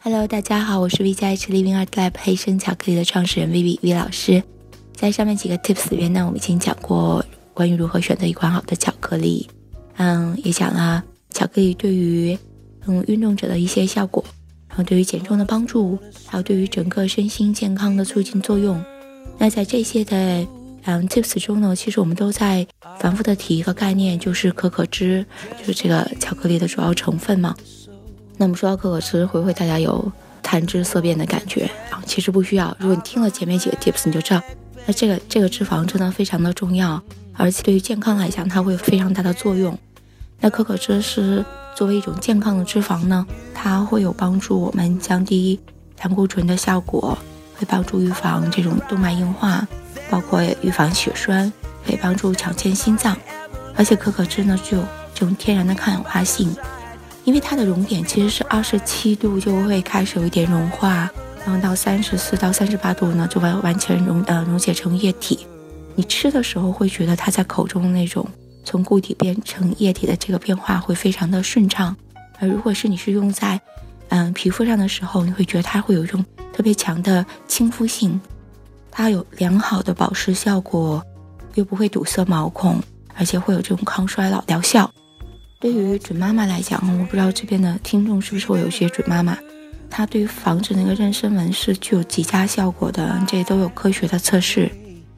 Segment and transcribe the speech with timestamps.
[0.00, 4.40] Hello，大家好，我是 V 加 H Living Art Lab 黑生巧克力的创始人 Vivi V 老师。
[4.94, 9.48] 在上面几个 tips 里面呢，我们已经讲过关于如何选择一款好的巧克力，
[9.96, 12.38] 嗯，也讲了巧克力对于
[12.86, 14.24] 嗯运动者的一些效果，
[14.68, 18.80] 然后对于减重的帮助，还有对于整个身心健康的促进作用。
[19.36, 20.46] 那在这些的
[20.84, 22.64] 嗯 tips 中呢，其实我们都在
[23.00, 25.26] 反复的提一个概念，就是可可脂，
[25.58, 27.54] 就是这个巧克力的主要成分嘛。
[28.38, 30.10] 那么说到可可脂，会不会大家有
[30.42, 32.00] 谈之色变的感觉啊？
[32.06, 32.74] 其实不需要。
[32.78, 34.40] 如果你听了前面几个 tips，你就知道，
[34.86, 37.02] 那这个这个脂肪真的非常的重要，
[37.34, 39.76] 而且对于健康来讲，它会有非常大的作用。
[40.40, 41.44] 那可可脂是
[41.74, 45.58] 作为一种健康的脂肪呢，它会有帮助我们降低
[45.96, 47.18] 胆固醇的效果，
[47.56, 49.66] 会帮助预防这种动脉硬化，
[50.08, 51.52] 包括预防血栓，
[51.84, 53.16] 可以帮助强健心脏。
[53.74, 54.82] 而且可可脂呢，具有
[55.12, 56.54] 这种天然的抗氧化性。
[57.24, 61.10] 因为它的熔点其实是二十七度就会开始有一点融化，
[61.44, 65.46] 然后到三十四到三十八度呢就完完全溶呃溶解成液体。
[65.94, 68.26] 你吃的时候会觉得它在口中那种
[68.64, 71.94] 从固体变成液体的这个变化会非常的顺畅。
[72.38, 73.60] 而如果是你是用在
[74.08, 78.18] 嗯皮肤上的时候，你会觉得它会有一种特别强的亲肤性，
[78.90, 81.02] 它有良好的保湿效果，
[81.54, 82.80] 又不会堵塞毛孔，
[83.14, 84.90] 而且会有这种抗衰老疗效。
[85.60, 89.36] 对于准妈妈来讲，我不知道这边的听众是不是会有些准妈妈，
[89.90, 94.70] 她对于防止那个妊娠纹是具有极佳效果的，这都有科学的测试。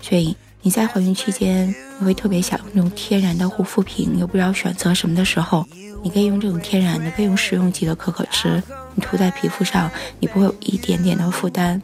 [0.00, 5.66] 所以你在怀孕期间，你会特别想用天然的护肤品，又不知道选择什么的时候，
[6.04, 8.62] 你可以用这种天然的，可以用食用级的可可脂，
[8.94, 11.82] 你涂在皮肤上，你不会有一点点的负担。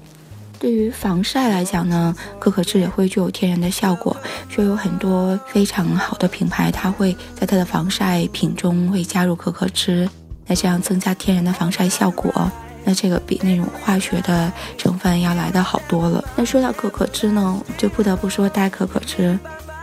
[0.65, 4.17] 对于防晒来讲呢，可可脂也会具有天然的效果。
[4.49, 10.09] 说有很多非常好的品牌，它会在它的防晒品中会加入可可脂，
[10.47, 12.51] 那这样增加天然的防晒效果。
[12.83, 16.25] 那这个比那种化学的成分要来的好多了。
[16.35, 19.39] 那说到可可脂呢，就不得不说代可可脂。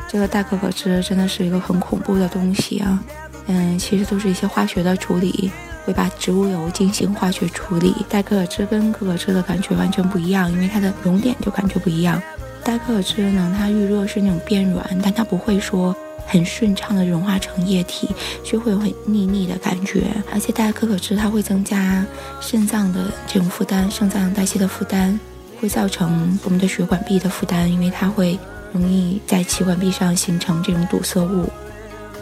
[0.10, 3.00] 这个代可可脂真的是一个很恐怖的东西啊。
[3.48, 5.52] 嗯，其实都是一些化学的处理。
[5.84, 12.22] 会把植物油进行化学处理，代可可脂跟可可脂的感觉完全不一样，因为它的熔点就感觉不一样。
[12.64, 15.96] 代可可脂呢，它预热是那种变软，但它不会说
[16.28, 18.08] 很顺畅的融化成液体，
[18.44, 20.04] 就会有很腻腻的感觉。
[20.32, 22.06] 而且代可可脂它会增加
[22.40, 25.20] 肾脏的这种负担，肾脏代谢的负担，
[25.60, 28.38] 会造成我们的血管壁的负担，因为它会
[28.72, 31.50] 容易在气管壁上形成这种堵塞物，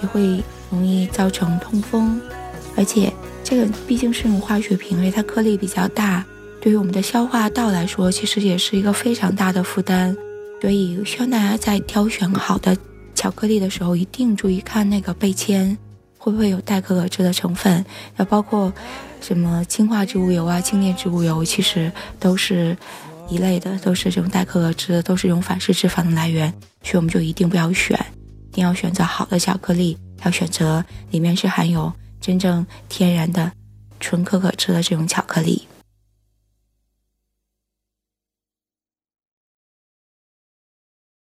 [0.01, 2.21] 也会容易造成痛风，
[2.75, 3.11] 而且。
[3.41, 6.23] 这个毕竟是种化学品因为，它颗粒比较大，
[6.61, 10.15] 对于我们的消化道来说，其实也是一个非常大的负担。
[10.61, 12.77] 所以希望大家在挑选好的
[13.15, 15.75] 巧克力的时候，一定注意看那个背签，
[16.19, 17.83] 会不会有代可可脂的成分，
[18.17, 18.71] 要包括
[19.19, 22.77] 什么氢化植物油啊、精炼植物油，其实都是
[23.29, 26.53] 一类的，都是这种代可可脂的，都是这种反式脂肪的来源。
[26.83, 27.97] 所以我们就一定不要选，
[28.51, 31.91] 一定要选择好的巧克力，要选择里面是含有。
[32.21, 33.51] 真正天然的
[33.99, 35.67] 纯可可脂的这种巧克力。